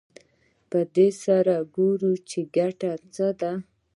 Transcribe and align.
په 0.69 0.79
دې 0.95 1.09
سره 1.23 1.55
ګورو 1.75 2.11
چې 2.29 2.39
ګټه 2.55 2.91
څه 3.13 3.27
ده 3.39 3.53